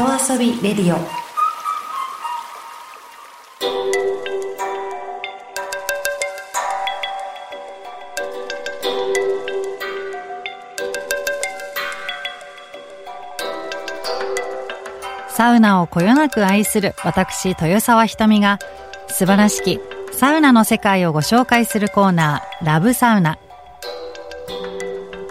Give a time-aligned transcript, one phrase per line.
[0.00, 1.29] 外遊びレディオ。
[15.40, 18.58] サウナをこよなく愛する私豊沢ひとみが
[19.08, 19.80] 素晴らしき
[20.12, 23.38] サウナの世界をご紹介するコーナーラブサウナ。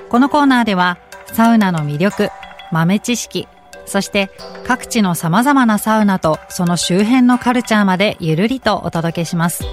[0.10, 2.30] このコーナーではサウナの魅力
[2.72, 3.48] 豆知識
[3.86, 4.32] そして
[4.66, 9.64] 各地の様々なサウナとその周辺のカルチャーまでゆるりとお届けします。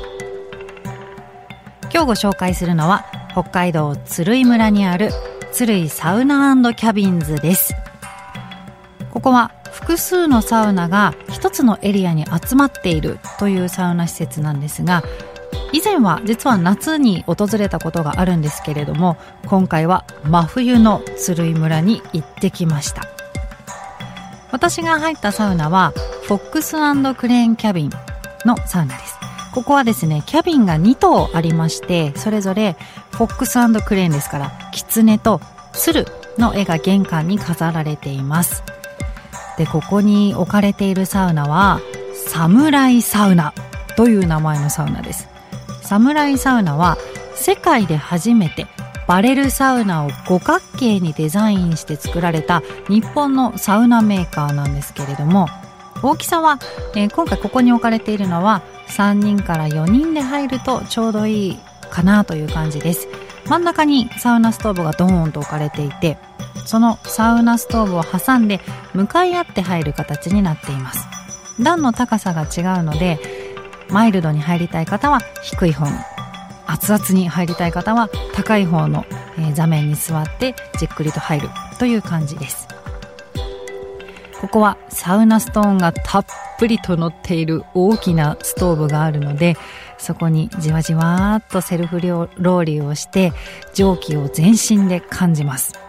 [1.90, 5.08] 今日ご紹介するのは北海道鶴居村にある
[5.52, 7.74] 鶴居サウナキャビンズです。
[9.10, 15.04] ここは複数のサウナが一つのエリアに集まっているというサウナ施設なんですが
[15.72, 23.02] 以前は実は夏に訪れたことがあるんですけれども今回は真冬の鶴居村に行ってきました。
[24.50, 26.76] 私が入ったサウナはフォックス
[27.14, 27.90] クレーンキャビン
[28.46, 29.18] のサウナです。
[29.52, 32.76] ここはですねキャビンが2棟ありましてそれぞれ
[33.10, 35.40] フォックスクレーンですからキツネと
[35.74, 36.06] 鶴
[36.38, 38.62] の絵が玄関に飾られています。
[39.56, 41.80] でここに置かれているサウナは
[42.14, 43.54] サムライサウナ
[43.96, 45.28] という名前のサウナです。
[45.82, 46.98] サムライサウナは
[47.34, 48.66] 世界で初めて
[49.06, 55.46] バレルサウナを五角形にデザインして作られた日本のサウナメーカーなんですけれども
[56.02, 56.58] 大きさは、
[56.94, 61.58] えー、今回ここに置かれているのは3人から4人で入るとちょうどいい
[61.90, 63.08] かなという感じです。
[63.46, 66.18] 真ん中にサウナストーブがドーンと置かれていて
[66.66, 68.60] そのサウナストーブを挟んで
[68.92, 71.06] 向かい合って入る形になっています。
[71.60, 73.18] 段の高さが違うので
[73.88, 75.92] マイルドに入りたい方は低い方に
[76.66, 79.06] 熱々に入りたい方は高い方の、
[79.54, 82.66] 座面に座ってじっくりと入るという感じです。
[84.40, 86.26] ここはサウナストーンがたっ
[86.58, 89.56] ぷりと乗っている大きなストーブがあるので
[89.96, 93.32] そこにじわじわーっとセルフローリーをして
[93.74, 95.85] 蒸気を全身で感じます。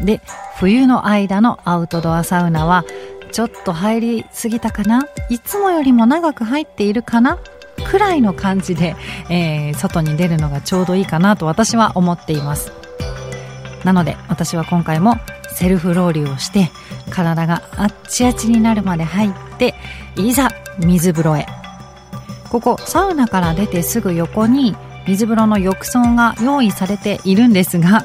[0.00, 0.20] で
[0.56, 2.84] 冬の間のアウトドアサウナは
[3.30, 5.06] ちょっと入りすぎたかな？
[5.30, 7.38] いつもよりも長く入っているかな？
[7.86, 8.94] くらいの感じで、
[9.30, 12.72] えー、外に出るのがちょうどいいかなと私は思っています。
[13.84, 15.16] なので私は今回も
[15.50, 16.70] セルフロウリュをして
[17.10, 19.74] 体があっちあっちになるまで入って
[20.16, 21.46] いざ水風呂へ。
[22.50, 24.76] ここサウナから出てすぐ横に
[25.06, 28.04] 水風呂の浴槽が用意されているんですが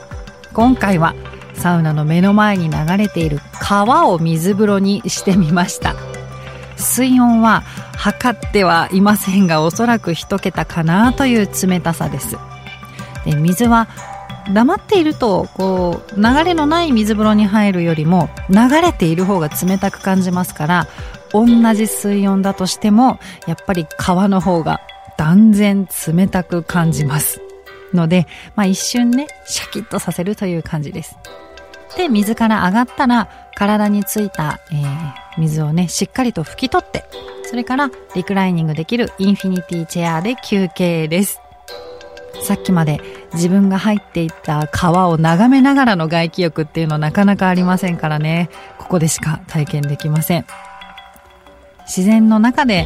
[0.53, 1.13] 今回は
[1.57, 5.95] サウナの目の前に流れている川を水風呂にしてみました。
[6.77, 7.61] 水温は
[7.97, 12.37] 測ってはいませんがおそらく1桁かなという冷たさです。
[13.25, 13.87] で水は
[14.53, 20.87] 黙っているとこう流れのない水風呂に入るよりも流れている方が冷たく感じますから
[21.33, 24.79] 同じ水温だとしてもやっぱり川の方が
[25.17, 27.41] 断然冷たく感じます。
[27.93, 31.17] ので、まあ、一瞬ねシャキッとさせるという感じです。
[31.97, 37.03] で水から上がったら体についた、えー、水をねしっかりと拭き取って
[37.43, 41.41] それからリクライニングできるインフィニティチェアで休憩です。
[42.43, 43.01] さっきまで
[43.33, 48.49] 自分が入っていた川を眺めながらの外気浴っていうのはなかなかありませんからね。
[48.77, 50.45] ここでしか体験できません。
[51.87, 52.85] 自然の中で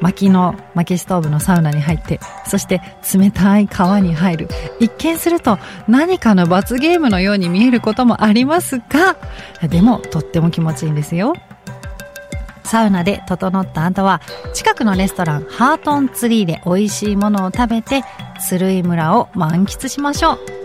[0.00, 2.80] 薪の薪ストーブのサウナに入ってそして
[3.14, 4.48] 冷たい川に入る。
[4.80, 9.16] 一見すると何かの罰ゲームのように見えることもありますが
[9.68, 11.34] でもとっても気持ちいいんですよ。
[12.64, 14.20] サウナで整った後は
[14.52, 18.02] 近くのレストランハートンツリーで美味しいものを食べて
[18.46, 20.57] 鶴居村を満喫しましょう。